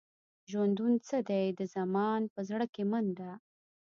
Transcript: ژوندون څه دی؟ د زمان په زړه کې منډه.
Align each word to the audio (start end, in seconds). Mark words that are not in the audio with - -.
ژوندون 0.49 0.93
څه 1.07 1.17
دی؟ 1.29 1.45
د 1.59 1.61
زمان 1.75 2.21
په 2.33 2.39
زړه 2.49 2.65
کې 2.73 2.83
منډه. 2.91 3.31